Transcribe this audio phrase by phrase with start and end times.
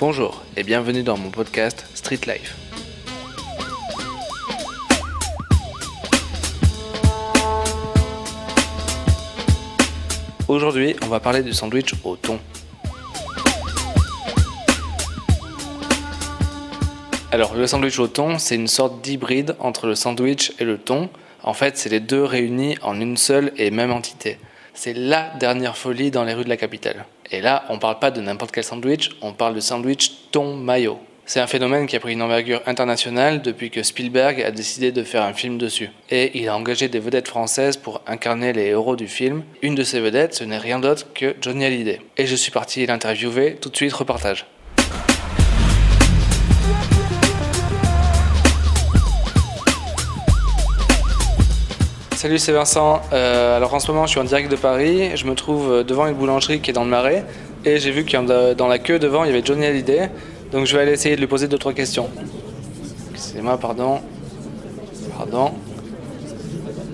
[0.00, 2.56] Bonjour et bienvenue dans mon podcast Street Life.
[10.48, 12.38] Aujourd'hui, on va parler du sandwich au thon.
[17.30, 21.10] Alors, le sandwich au thon, c'est une sorte d'hybride entre le sandwich et le thon.
[21.42, 24.38] En fait, c'est les deux réunis en une seule et même entité.
[24.82, 27.04] C'est la dernière folie dans les rues de la capitale.
[27.30, 30.98] Et là, on parle pas de n'importe quel sandwich, on parle de sandwich thon mayo.
[31.26, 35.02] C'est un phénomène qui a pris une envergure internationale depuis que Spielberg a décidé de
[35.02, 35.90] faire un film dessus.
[36.08, 39.42] Et il a engagé des vedettes françaises pour incarner les héros du film.
[39.60, 42.00] Une de ces vedettes, ce n'est rien d'autre que Johnny Hallyday.
[42.16, 44.46] Et je suis parti l'interviewer, tout de suite reportage.
[52.20, 53.00] Salut, c'est Vincent.
[53.14, 55.16] Euh, alors en ce moment, je suis en direct de Paris.
[55.16, 57.24] Je me trouve euh, devant une boulangerie qui est dans le Marais.
[57.64, 60.10] Et j'ai vu que dans la queue devant, il y avait Johnny Hallyday.
[60.52, 62.10] Donc je vais aller essayer de lui poser deux trois questions.
[63.14, 64.02] Excusez-moi, pardon.
[65.16, 65.52] Pardon.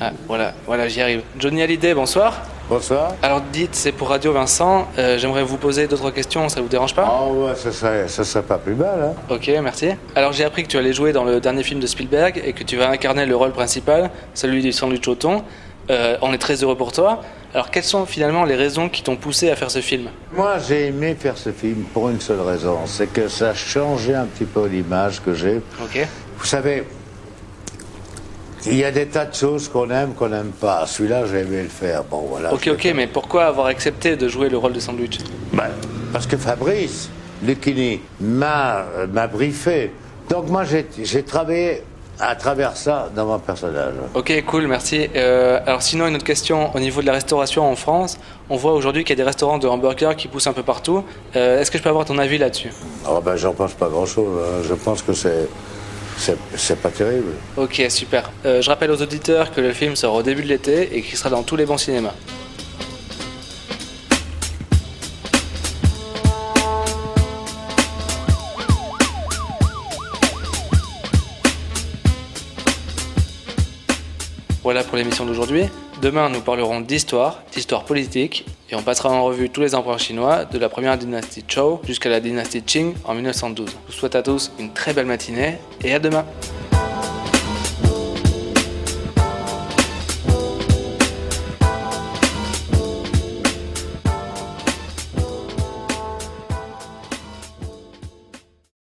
[0.00, 1.20] Ah, voilà, voilà, j'y arrive.
[1.38, 2.40] Johnny Hallyday, bonsoir.
[2.70, 3.16] Bonsoir.
[3.20, 4.86] Alors dites, c'est pour Radio Vincent.
[4.96, 7.04] Euh, J'aimerais vous poser deux trois questions, ça vous dérange pas?
[7.04, 9.06] Ah ouais, ça serait, ça serait pas plus mal.
[9.06, 9.12] Hein.
[9.28, 9.88] Ok, merci.
[10.14, 12.62] Alors j'ai appris que tu allais jouer dans le dernier film de Spielberg et que
[12.62, 15.42] tu vas incarner le rôle principal, celui du sandwich au thon.
[15.90, 17.22] Euh, on est très heureux pour toi.
[17.54, 20.08] Alors quelles sont finalement les raisons qui t'ont poussé à faire ce film?
[20.32, 24.14] Moi, j'ai aimé faire ce film pour une seule raison, c'est que ça a changé
[24.14, 25.56] un petit peu l'image que j'ai.
[25.82, 26.06] Ok.
[26.38, 26.84] Vous savez,
[28.66, 30.86] il y a des tas de choses qu'on aime, qu'on n'aime pas.
[30.86, 32.04] Celui-là, j'ai aimé le faire.
[32.04, 32.52] Bon, voilà.
[32.52, 35.18] Ok, ok, mais pourquoi avoir accepté de jouer le rôle de sandwich
[35.52, 35.64] Ben,
[36.12, 37.08] parce que Fabrice
[37.42, 39.92] Lucchini m'a euh, m'a briefé.
[40.28, 41.82] Donc moi, j'ai j'ai travaillé
[42.22, 43.94] à travers ça dans mon personnage.
[44.14, 45.08] Ok, cool, merci.
[45.16, 48.18] Euh, alors sinon, une autre question au niveau de la restauration en France.
[48.50, 51.02] On voit aujourd'hui qu'il y a des restaurants de hamburgers qui poussent un peu partout.
[51.34, 52.70] Euh, Est-ce que je peux avoir ton avis là-dessus?
[53.08, 54.38] Oh ben, j'en pense pas grand-chose.
[54.38, 54.62] hein.
[54.68, 55.48] Je pense que c'est
[56.20, 57.32] c'est pas terrible.
[57.56, 58.30] Ok, super.
[58.44, 61.16] Euh, je rappelle aux auditeurs que le film sort au début de l'été et qu'il
[61.16, 62.14] sera dans tous les bons cinémas.
[74.62, 75.64] Voilà pour l'émission d'aujourd'hui.
[76.02, 80.44] Demain, nous parlerons d'histoire, d'histoire politique, et on passera en revue tous les empereurs chinois,
[80.44, 83.70] de la première dynastie Zhou jusqu'à la dynastie Qing en 1912.
[83.70, 86.26] Je vous souhaite à tous une très belle matinée, et à demain